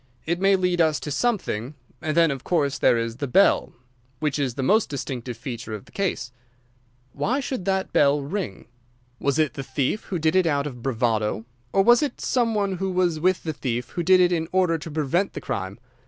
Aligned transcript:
It 0.25 0.39
may 0.41 0.55
lead 0.55 0.81
us 0.81 0.99
to 1.01 1.11
something. 1.11 1.75
And 2.01 2.17
then, 2.17 2.31
of 2.31 2.43
course, 2.43 2.79
there 2.79 2.97
is 2.97 3.17
the 3.17 3.27
bell—which 3.27 4.39
is 4.39 4.55
the 4.55 4.63
most 4.63 4.89
distinctive 4.89 5.37
feature 5.37 5.75
of 5.75 5.85
the 5.85 5.91
case. 5.91 6.31
Why 7.13 7.39
should 7.39 7.65
the 7.65 7.87
bell 7.93 8.19
ring? 8.19 8.65
Was 9.19 9.37
it 9.37 9.53
the 9.53 9.61
thief 9.61 10.05
who 10.05 10.17
did 10.17 10.35
it 10.35 10.47
out 10.47 10.65
of 10.65 10.81
bravado? 10.81 11.45
Or 11.71 11.83
was 11.83 12.01
it 12.01 12.19
some 12.19 12.55
one 12.55 12.77
who 12.77 12.89
was 12.89 13.19
with 13.19 13.43
the 13.43 13.53
thief 13.53 13.89
who 13.89 14.01
did 14.01 14.19
it 14.19 14.31
in 14.31 14.47
order 14.51 14.79
to 14.79 14.89
prevent 14.89 15.33
the 15.33 15.41
crime? 15.41 15.77